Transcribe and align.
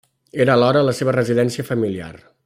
Era 0.45 0.55
alhora 0.57 0.81
la 0.87 0.95
seva 1.01 1.13
residència 1.17 1.67
familiar. 1.71 2.13